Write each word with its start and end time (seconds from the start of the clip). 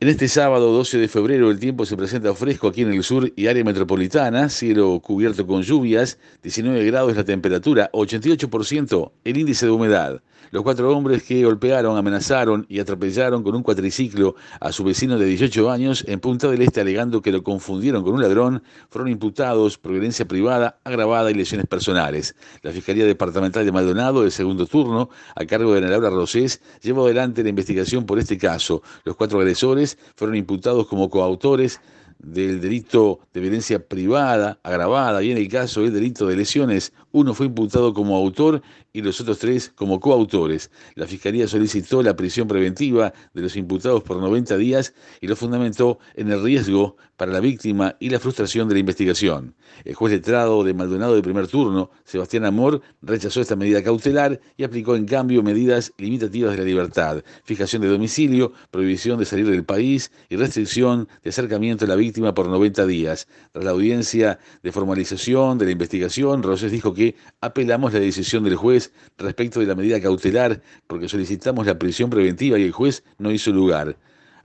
En 0.00 0.06
este 0.06 0.28
sábado 0.28 0.70
12 0.72 0.96
de 0.98 1.08
febrero 1.08 1.50
el 1.50 1.58
tiempo 1.58 1.84
se 1.84 1.96
presenta 1.96 2.32
fresco 2.32 2.68
aquí 2.68 2.82
en 2.82 2.92
el 2.92 3.02
sur 3.02 3.32
y 3.34 3.48
área 3.48 3.64
metropolitana, 3.64 4.48
cielo 4.48 5.00
cubierto 5.00 5.44
con 5.44 5.62
lluvias, 5.62 6.20
19 6.40 6.84
grados 6.84 7.16
la 7.16 7.24
temperatura, 7.24 7.90
88% 7.90 9.10
el 9.24 9.36
índice 9.36 9.66
de 9.66 9.72
humedad. 9.72 10.22
Los 10.50 10.62
cuatro 10.62 10.96
hombres 10.96 11.24
que 11.24 11.44
golpearon, 11.44 11.98
amenazaron 11.98 12.64
y 12.70 12.78
atropellaron 12.78 13.42
con 13.42 13.54
un 13.54 13.62
cuatriciclo 13.62 14.34
a 14.60 14.72
su 14.72 14.82
vecino 14.82 15.18
de 15.18 15.26
18 15.26 15.70
años 15.70 16.04
en 16.08 16.20
Punta 16.20 16.48
del 16.48 16.62
Este 16.62 16.80
alegando 16.80 17.20
que 17.20 17.32
lo 17.32 17.42
confundieron 17.42 18.02
con 18.02 18.14
un 18.14 18.22
ladrón 18.22 18.62
fueron 18.88 19.10
imputados 19.10 19.76
por 19.76 19.92
violencia 19.92 20.26
privada, 20.26 20.78
agravada 20.84 21.30
y 21.30 21.34
lesiones 21.34 21.66
personales. 21.66 22.34
La 22.62 22.72
Fiscalía 22.72 23.04
Departamental 23.04 23.66
de 23.66 23.72
Maldonado, 23.72 24.22
de 24.22 24.30
segundo 24.30 24.64
turno, 24.64 25.10
a 25.36 25.44
cargo 25.44 25.72
de 25.72 25.78
Ana 25.78 25.90
Laura 25.90 26.08
Rosés, 26.08 26.62
llevó 26.80 27.04
adelante 27.04 27.42
la 27.42 27.50
investigación 27.50 28.06
por 28.06 28.18
este 28.18 28.38
caso. 28.38 28.82
Los 29.04 29.16
cuatro 29.16 29.40
agresores 29.40 29.87
fueron 30.16 30.36
imputados 30.36 30.86
como 30.88 31.08
coautores 31.08 31.80
del 32.18 32.60
delito 32.60 33.20
de 33.32 33.40
violencia 33.40 33.78
privada, 33.78 34.58
agravada, 34.62 35.22
y 35.22 35.30
en 35.30 35.38
el 35.38 35.48
caso 35.48 35.82
del 35.82 35.92
delito 35.92 36.26
de 36.26 36.36
lesiones, 36.36 36.92
uno 37.12 37.32
fue 37.32 37.46
imputado 37.46 37.94
como 37.94 38.16
autor 38.16 38.60
y 38.92 39.02
los 39.02 39.20
otros 39.20 39.38
tres 39.38 39.72
como 39.74 40.00
coautores. 40.00 40.70
La 40.94 41.06
Fiscalía 41.06 41.46
solicitó 41.46 42.02
la 42.02 42.16
prisión 42.16 42.48
preventiva 42.48 43.12
de 43.34 43.42
los 43.42 43.56
imputados 43.56 44.02
por 44.02 44.18
90 44.18 44.56
días 44.56 44.94
y 45.20 45.26
lo 45.26 45.36
fundamentó 45.36 45.98
en 46.14 46.30
el 46.30 46.42
riesgo 46.42 46.96
para 47.16 47.32
la 47.32 47.40
víctima 47.40 47.96
y 47.98 48.10
la 48.10 48.20
frustración 48.20 48.68
de 48.68 48.74
la 48.74 48.80
investigación. 48.80 49.54
El 49.84 49.94
juez 49.94 50.12
letrado 50.12 50.62
de 50.62 50.72
Maldonado 50.72 51.16
de 51.16 51.22
primer 51.22 51.48
turno, 51.48 51.90
Sebastián 52.04 52.44
Amor, 52.44 52.80
rechazó 53.02 53.40
esta 53.40 53.56
medida 53.56 53.82
cautelar 53.82 54.40
y 54.56 54.62
aplicó 54.62 54.94
en 54.94 55.04
cambio 55.04 55.42
medidas 55.42 55.92
limitativas 55.98 56.52
de 56.52 56.58
la 56.58 56.64
libertad, 56.64 57.24
fijación 57.44 57.82
de 57.82 57.88
domicilio, 57.88 58.52
prohibición 58.70 59.18
de 59.18 59.24
salir 59.24 59.50
del 59.50 59.64
país 59.64 60.12
y 60.28 60.36
restricción 60.36 61.08
de 61.24 61.30
acercamiento 61.30 61.84
a 61.84 61.88
la 61.88 61.96
víctima 61.96 62.34
por 62.34 62.48
90 62.48 62.86
días. 62.86 63.26
Tras 63.52 63.64
la 63.64 63.72
audiencia 63.72 64.38
de 64.62 64.72
formalización 64.72 65.58
de 65.58 65.64
la 65.66 65.72
investigación, 65.72 66.42
Rosés 66.44 66.70
dijo 66.70 66.94
que 66.94 67.16
apelamos 67.40 67.92
la 67.92 68.00
decisión 68.00 68.44
del 68.44 68.54
juez 68.54 68.77
respecto 69.18 69.60
de 69.60 69.66
la 69.66 69.74
medida 69.74 70.00
cautelar 70.00 70.60
porque 70.86 71.08
solicitamos 71.08 71.66
la 71.66 71.78
prisión 71.78 72.10
preventiva 72.10 72.58
y 72.58 72.64
el 72.64 72.72
juez 72.72 73.04
no 73.18 73.30
hizo 73.30 73.50
lugar. 73.50 73.96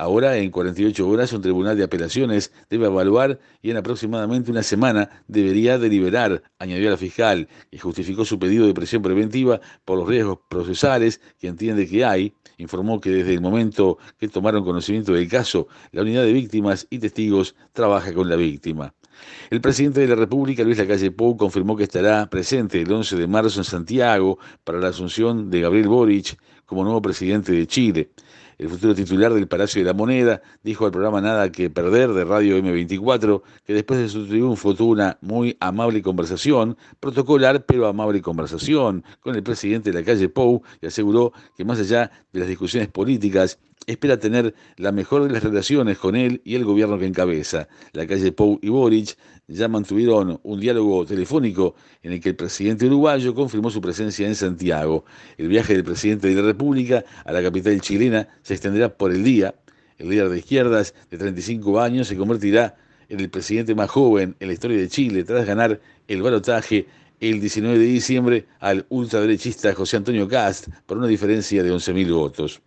Ahora, 0.00 0.38
en 0.38 0.50
48 0.50 1.06
horas, 1.06 1.30
un 1.34 1.42
tribunal 1.42 1.76
de 1.76 1.84
apelaciones 1.84 2.54
debe 2.70 2.86
evaluar 2.86 3.38
y 3.60 3.70
en 3.70 3.76
aproximadamente 3.76 4.50
una 4.50 4.62
semana 4.62 5.10
debería 5.28 5.78
deliberar, 5.78 6.42
añadió 6.58 6.88
la 6.88 6.96
fiscal, 6.96 7.46
que 7.70 7.78
justificó 7.78 8.24
su 8.24 8.38
pedido 8.38 8.66
de 8.66 8.72
prisión 8.72 9.02
preventiva 9.02 9.60
por 9.84 9.98
los 9.98 10.08
riesgos 10.08 10.38
procesales 10.48 11.20
que 11.38 11.48
entiende 11.48 11.86
que 11.86 12.06
hay. 12.06 12.32
Informó 12.56 12.98
que 12.98 13.10
desde 13.10 13.34
el 13.34 13.42
momento 13.42 13.98
que 14.16 14.28
tomaron 14.28 14.64
conocimiento 14.64 15.12
del 15.12 15.28
caso, 15.28 15.68
la 15.92 16.00
unidad 16.00 16.22
de 16.22 16.32
víctimas 16.32 16.86
y 16.88 16.98
testigos 16.98 17.54
trabaja 17.74 18.14
con 18.14 18.26
la 18.26 18.36
víctima. 18.36 18.94
El 19.50 19.60
presidente 19.60 20.00
de 20.00 20.08
la 20.08 20.14
República, 20.14 20.62
Luis 20.62 20.78
Lacalle 20.78 21.10
Pou, 21.10 21.36
confirmó 21.36 21.76
que 21.76 21.82
estará 21.84 22.30
presente 22.30 22.80
el 22.80 22.90
11 22.90 23.16
de 23.16 23.26
marzo 23.26 23.60
en 23.60 23.64
Santiago 23.64 24.38
para 24.64 24.78
la 24.78 24.88
asunción 24.88 25.50
de 25.50 25.60
Gabriel 25.60 25.88
Boric 25.88 26.38
como 26.70 26.84
nuevo 26.84 27.02
presidente 27.02 27.50
de 27.50 27.66
Chile. 27.66 28.10
El 28.56 28.68
futuro 28.68 28.94
titular 28.94 29.34
del 29.34 29.48
Palacio 29.48 29.80
de 29.80 29.86
la 29.86 29.92
Moneda 29.92 30.40
dijo 30.62 30.86
al 30.86 30.92
programa 30.92 31.20
Nada 31.20 31.50
que 31.50 31.68
Perder 31.68 32.12
de 32.12 32.24
Radio 32.24 32.56
M24 32.58 33.42
que 33.64 33.74
después 33.74 33.98
de 33.98 34.08
su 34.08 34.24
triunfo 34.28 34.72
tuvo 34.76 34.92
una 34.92 35.18
muy 35.20 35.56
amable 35.58 36.00
conversación, 36.00 36.76
protocolar 37.00 37.66
pero 37.66 37.88
amable 37.88 38.22
conversación 38.22 39.02
con 39.18 39.34
el 39.34 39.42
presidente 39.42 39.90
de 39.90 39.98
la 39.98 40.04
calle 40.04 40.28
Pou 40.28 40.62
y 40.80 40.86
aseguró 40.86 41.32
que 41.56 41.64
más 41.64 41.80
allá 41.80 42.12
de 42.32 42.38
las 42.38 42.48
discusiones 42.48 42.88
políticas, 42.88 43.58
espera 43.86 44.18
tener 44.18 44.54
la 44.76 44.92
mejor 44.92 45.24
de 45.24 45.32
las 45.32 45.42
relaciones 45.42 45.98
con 45.98 46.16
él 46.16 46.40
y 46.44 46.54
el 46.54 46.64
gobierno 46.64 46.98
que 46.98 47.06
encabeza. 47.06 47.68
La 47.92 48.06
calle 48.06 48.32
Pou 48.32 48.58
y 48.62 48.68
Boric 48.68 49.16
ya 49.48 49.68
mantuvieron 49.68 50.38
un 50.42 50.60
diálogo 50.60 51.04
telefónico 51.04 51.74
en 52.02 52.12
el 52.12 52.20
que 52.20 52.30
el 52.30 52.36
presidente 52.36 52.86
uruguayo 52.86 53.34
confirmó 53.34 53.70
su 53.70 53.80
presencia 53.80 54.26
en 54.26 54.34
Santiago. 54.34 55.04
El 55.38 55.48
viaje 55.48 55.74
del 55.74 55.84
presidente 55.84 56.28
de 56.28 56.34
la 56.34 56.42
República 56.42 57.04
a 57.24 57.32
la 57.32 57.42
capital 57.42 57.80
chilena 57.80 58.28
se 58.42 58.54
extenderá 58.54 58.96
por 58.96 59.12
el 59.12 59.24
día. 59.24 59.54
El 59.98 60.08
líder 60.08 60.28
de 60.28 60.38
izquierdas 60.38 60.94
de 61.10 61.18
35 61.18 61.80
años 61.80 62.08
se 62.08 62.16
convertirá 62.16 62.76
en 63.08 63.20
el 63.20 63.28
presidente 63.28 63.74
más 63.74 63.90
joven 63.90 64.36
en 64.38 64.48
la 64.48 64.54
historia 64.54 64.78
de 64.78 64.88
Chile 64.88 65.24
tras 65.24 65.44
ganar 65.44 65.80
el 66.06 66.22
balotaje 66.22 66.86
el 67.18 67.40
19 67.40 67.78
de 67.78 67.84
diciembre 67.84 68.46
al 68.60 68.86
ultraderechista 68.88 69.74
José 69.74 69.98
Antonio 69.98 70.26
Cast 70.26 70.68
por 70.86 70.96
una 70.96 71.06
diferencia 71.06 71.62
de 71.62 71.70
11.000 71.70 72.12
votos. 72.14 72.62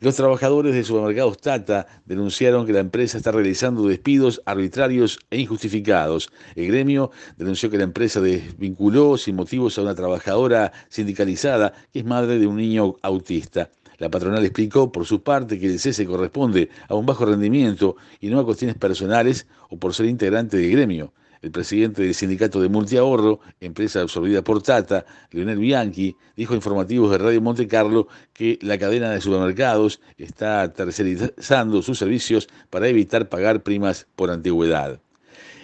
Los 0.00 0.16
trabajadores 0.16 0.74
de 0.74 0.82
supermercados 0.82 1.38
Tata 1.38 1.86
denunciaron 2.04 2.66
que 2.66 2.72
la 2.72 2.80
empresa 2.80 3.16
está 3.16 3.30
realizando 3.30 3.86
despidos 3.86 4.42
arbitrarios 4.44 5.20
e 5.30 5.38
injustificados. 5.38 6.30
El 6.56 6.66
gremio 6.66 7.12
denunció 7.36 7.70
que 7.70 7.78
la 7.78 7.84
empresa 7.84 8.20
desvinculó 8.20 9.16
sin 9.16 9.36
motivos 9.36 9.78
a 9.78 9.82
una 9.82 9.94
trabajadora 9.94 10.72
sindicalizada 10.88 11.72
que 11.92 12.00
es 12.00 12.04
madre 12.04 12.38
de 12.38 12.46
un 12.46 12.56
niño 12.56 12.96
autista. 13.02 13.70
La 13.98 14.10
patronal 14.10 14.44
explicó 14.44 14.90
por 14.90 15.06
su 15.06 15.22
parte 15.22 15.60
que 15.60 15.66
el 15.66 15.78
cese 15.78 16.04
corresponde 16.04 16.70
a 16.88 16.96
un 16.96 17.06
bajo 17.06 17.24
rendimiento 17.24 17.96
y 18.20 18.28
no 18.28 18.40
a 18.40 18.44
cuestiones 18.44 18.76
personales 18.76 19.46
o 19.70 19.78
por 19.78 19.94
ser 19.94 20.06
integrante 20.06 20.56
del 20.56 20.72
gremio. 20.72 21.12
El 21.44 21.50
presidente 21.50 22.00
del 22.00 22.14
sindicato 22.14 22.58
de 22.62 22.70
Multiahorro, 22.70 23.38
empresa 23.60 24.00
absorbida 24.00 24.40
por 24.40 24.62
Tata, 24.62 25.04
Leonel 25.30 25.58
Bianchi, 25.58 26.16
dijo 26.34 26.54
a 26.54 26.56
informativos 26.56 27.10
de 27.10 27.18
Radio 27.18 27.42
Monte 27.42 27.68
Carlo 27.68 28.08
que 28.32 28.58
la 28.62 28.78
cadena 28.78 29.10
de 29.10 29.20
supermercados 29.20 30.00
está 30.16 30.72
tercerizando 30.72 31.82
sus 31.82 31.98
servicios 31.98 32.48
para 32.70 32.88
evitar 32.88 33.28
pagar 33.28 33.62
primas 33.62 34.06
por 34.16 34.30
antigüedad. 34.30 35.00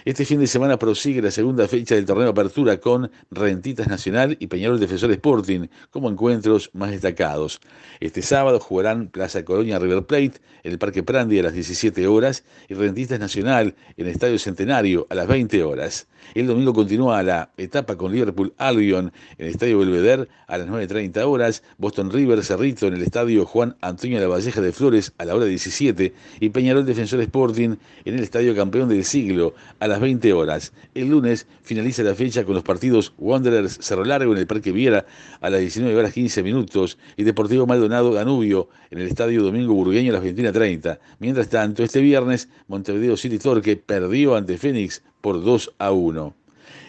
Este 0.03 0.25
fin 0.25 0.39
de 0.39 0.47
semana 0.47 0.79
prosigue 0.79 1.21
la 1.21 1.29
segunda 1.29 1.67
fecha 1.67 1.93
del 1.93 2.07
torneo 2.07 2.29
Apertura 2.29 2.79
con 2.79 3.11
Rentitas 3.29 3.87
Nacional 3.87 4.35
y 4.39 4.47
Peñarol 4.47 4.79
Defensor 4.79 5.11
Sporting 5.11 5.67
como 5.91 6.09
encuentros 6.09 6.71
más 6.73 6.89
destacados. 6.89 7.61
Este 7.99 8.23
sábado 8.23 8.59
jugarán 8.59 9.09
Plaza 9.09 9.45
Colonia 9.45 9.77
River 9.77 10.03
Plate 10.07 10.41
en 10.63 10.71
el 10.71 10.79
Parque 10.79 11.03
Prandi 11.03 11.37
a 11.37 11.43
las 11.43 11.53
17 11.53 12.07
horas 12.07 12.43
y 12.67 12.73
Rentistas 12.73 13.19
Nacional 13.19 13.75
en 13.95 14.07
el 14.07 14.11
Estadio 14.11 14.39
Centenario 14.39 15.05
a 15.11 15.13
las 15.13 15.27
20 15.27 15.63
horas. 15.63 16.07
El 16.33 16.47
domingo 16.47 16.73
continúa 16.73 17.21
la 17.21 17.51
etapa 17.57 17.95
con 17.95 18.11
Liverpool 18.11 18.53
Albion 18.57 19.11
en 19.37 19.45
el 19.45 19.51
Estadio 19.51 19.79
Belvedere 19.79 20.27
a 20.47 20.57
las 20.57 20.67
9.30 20.67 21.25
horas, 21.25 21.63
Boston 21.77 22.11
River 22.11 22.43
Cerrito 22.43 22.87
en 22.87 22.93
el 22.95 23.01
Estadio 23.03 23.45
Juan 23.45 23.75
Antonio 23.81 24.17
de 24.17 24.23
la 24.25 24.29
Valleja 24.29 24.61
de 24.61 24.71
Flores 24.71 25.13
a 25.17 25.25
la 25.25 25.35
hora 25.35 25.45
17 25.45 26.13
y 26.39 26.49
Peñarol 26.49 26.85
Defensor 26.85 27.21
Sporting 27.21 27.75
en 28.05 28.15
el 28.15 28.23
Estadio 28.23 28.55
Campeón 28.55 28.89
del 28.89 29.03
Siglo 29.03 29.53
a 29.79 29.90
las 29.91 29.99
20 29.99 30.33
horas. 30.33 30.73
El 30.95 31.09
lunes 31.09 31.47
finaliza 31.61 32.01
la 32.03 32.15
fecha 32.15 32.43
con 32.43 32.55
los 32.55 32.63
partidos 32.63 33.13
Wanderers 33.17 33.77
Cerro 33.81 34.05
Largo 34.05 34.31
en 34.31 34.39
el 34.39 34.47
Parque 34.47 34.71
Viera 34.71 35.05
a 35.41 35.49
las 35.49 35.59
19 35.59 35.95
horas 35.95 36.13
15 36.13 36.41
minutos 36.43 36.97
y 37.17 37.23
Deportivo 37.23 37.67
Maldonado 37.67 38.13
Danubio 38.13 38.69
en 38.89 38.99
el 38.99 39.07
Estadio 39.07 39.43
Domingo 39.43 39.73
Burgueño 39.73 40.11
a 40.11 40.19
las 40.19 40.23
21.30. 40.23 40.99
Mientras 41.19 41.49
tanto, 41.49 41.83
este 41.83 42.01
viernes 42.01 42.49
Montevideo 42.67 43.17
City 43.17 43.37
Torque 43.37 43.75
perdió 43.75 44.35
ante 44.35 44.57
Fénix 44.57 45.03
por 45.21 45.43
2 45.43 45.73
a 45.77 45.91
1. 45.91 46.35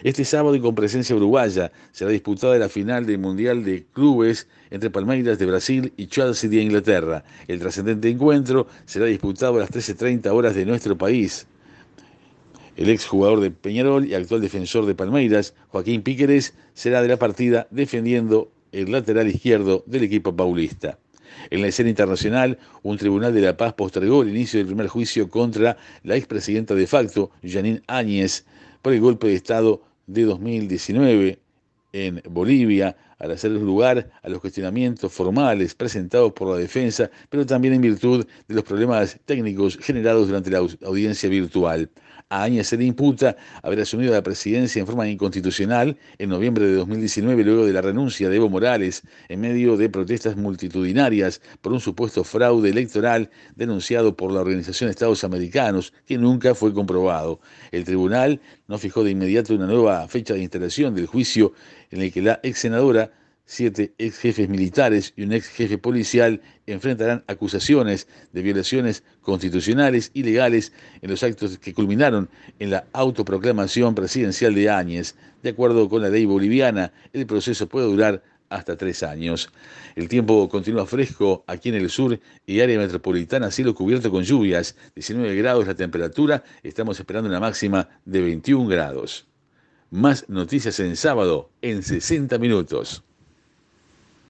Este 0.03 0.25
sábado 0.25 0.55
y 0.55 0.59
con 0.59 0.75
presencia 0.75 1.15
uruguaya 1.15 1.71
será 1.91 2.11
disputada 2.11 2.57
la 2.57 2.67
final 2.69 3.05
del 3.05 3.19
Mundial 3.19 3.63
de 3.63 3.85
Clubes 3.93 4.47
entre 4.69 4.89
Palmeiras 4.89 5.39
de 5.39 5.45
Brasil 5.45 5.93
y 5.95 6.07
Chelsea 6.07 6.49
de 6.49 6.61
Inglaterra. 6.61 7.23
El 7.47 7.59
trascendente 7.59 8.09
encuentro 8.09 8.67
será 8.85 9.05
disputado 9.05 9.55
a 9.55 9.59
las 9.59 9.71
13.30 9.71 10.27
horas 10.31 10.55
de 10.55 10.65
nuestro 10.65 10.97
país. 10.97 11.47
El 12.75 12.89
exjugador 12.89 13.39
de 13.39 13.51
Peñarol 13.51 14.07
y 14.07 14.15
actual 14.15 14.41
defensor 14.41 14.87
de 14.87 14.95
Palmeiras, 14.95 15.53
Joaquín 15.67 16.01
Píqueres, 16.01 16.55
será 16.73 17.03
de 17.03 17.07
la 17.07 17.17
partida 17.17 17.67
defendiendo 17.69 18.51
el 18.71 18.91
lateral 18.91 19.27
izquierdo 19.27 19.83
del 19.85 20.03
equipo 20.03 20.35
paulista. 20.35 20.97
En 21.51 21.61
la 21.61 21.67
escena 21.67 21.89
internacional, 21.89 22.57
un 22.81 22.97
tribunal 22.97 23.31
de 23.33 23.41
la 23.41 23.55
paz 23.55 23.73
postergó 23.73 24.23
el 24.23 24.29
inicio 24.29 24.57
del 24.57 24.67
primer 24.67 24.87
juicio 24.87 25.29
contra 25.29 25.77
la 26.03 26.15
expresidenta 26.15 26.73
de 26.73 26.87
facto, 26.87 27.29
Janine 27.43 27.83
Áñez, 27.85 28.45
por 28.81 28.93
el 28.93 29.01
golpe 29.01 29.27
de 29.27 29.35
Estado 29.35 29.83
de 30.07 30.23
2019 30.23 31.39
en 31.93 32.23
Bolivia, 32.27 32.97
al 33.19 33.31
hacer 33.31 33.51
lugar 33.51 34.09
a 34.21 34.29
los 34.29 34.39
cuestionamientos 34.39 35.13
formales 35.13 35.75
presentados 35.75 36.33
por 36.33 36.49
la 36.49 36.57
defensa, 36.57 37.09
pero 37.29 37.45
también 37.45 37.75
en 37.75 37.81
virtud 37.81 38.25
de 38.47 38.55
los 38.55 38.63
problemas 38.63 39.19
técnicos 39.25 39.77
generados 39.77 40.27
durante 40.27 40.49
la 40.49 40.57
audiencia 40.57 41.29
virtual. 41.29 41.89
A 42.29 42.43
Áñez 42.43 42.67
se 42.67 42.77
le 42.77 42.85
imputa 42.85 43.35
haber 43.61 43.81
asumido 43.81 44.13
la 44.13 44.23
presidencia 44.23 44.79
en 44.79 44.87
forma 44.87 45.07
inconstitucional 45.07 45.97
en 46.17 46.29
noviembre 46.29 46.65
de 46.65 46.75
2019 46.75 47.43
luego 47.43 47.65
de 47.65 47.73
la 47.73 47.81
renuncia 47.81 48.29
de 48.29 48.35
Evo 48.37 48.49
Morales 48.49 49.03
en 49.29 49.41
medio 49.41 49.77
de 49.77 49.89
protestas 49.89 50.35
multitudinarias 50.35 51.41
por 51.61 51.73
un 51.73 51.79
supuesto 51.79 52.23
fraude 52.23 52.69
electoral 52.69 53.29
denunciado 53.55 54.15
por 54.15 54.31
la 54.31 54.41
Organización 54.41 54.87
de 54.87 54.91
Estados 54.91 55.23
Americanos 55.23 55.93
que 56.05 56.17
nunca 56.17 56.55
fue 56.55 56.73
comprobado. 56.73 57.39
El 57.71 57.83
tribunal 57.83 58.41
no 58.67 58.77
fijó 58.77 59.03
de 59.03 59.11
inmediato 59.11 59.53
una 59.53 59.67
nueva 59.67 60.07
fecha 60.07 60.33
de 60.33 60.41
instalación 60.41 60.95
del 60.95 61.07
juicio 61.07 61.53
en 61.91 62.01
el 62.01 62.11
que 62.11 62.21
la 62.21 62.39
ex 62.43 62.59
senadora 62.59 63.11
siete 63.45 63.93
ex 63.97 64.17
jefes 64.19 64.49
militares 64.49 65.13
y 65.15 65.23
un 65.23 65.33
ex 65.33 65.47
jefe 65.47 65.77
policial 65.77 66.41
enfrentarán 66.65 67.23
acusaciones 67.27 68.07
de 68.31 68.41
violaciones 68.41 69.03
constitucionales 69.21 70.11
y 70.13 70.23
legales 70.23 70.71
en 71.01 71.09
los 71.09 71.23
actos 71.23 71.57
que 71.57 71.73
culminaron 71.73 72.29
en 72.59 72.71
la 72.71 72.85
autoproclamación 72.93 73.95
presidencial 73.95 74.55
de 74.55 74.69
Áñez. 74.69 75.15
De 75.41 75.49
acuerdo 75.49 75.89
con 75.89 76.01
la 76.01 76.09
ley 76.09 76.25
boliviana, 76.25 76.93
el 77.11 77.25
proceso 77.25 77.67
puede 77.67 77.87
durar 77.87 78.23
hasta 78.49 78.77
tres 78.77 79.03
años. 79.03 79.51
El 79.95 80.07
tiempo 80.07 80.47
continúa 80.47 80.85
fresco 80.85 81.43
aquí 81.47 81.69
en 81.69 81.75
el 81.75 81.89
sur 81.89 82.19
y 82.45 82.61
área 82.61 82.77
metropolitana, 82.77 83.51
cielo 83.51 83.73
cubierto 83.73 84.11
con 84.11 84.23
lluvias, 84.23 84.75
19 84.95 85.35
grados 85.35 85.67
la 85.67 85.75
temperatura, 85.75 86.43
estamos 86.61 86.99
esperando 86.99 87.29
una 87.29 87.39
máxima 87.39 87.89
de 88.05 88.21
21 88.21 88.67
grados. 88.67 89.27
Más 89.89 90.27
noticias 90.29 90.79
en 90.79 90.95
sábado 90.95 91.51
en 91.61 91.83
60 91.83 92.37
minutos. 92.37 93.03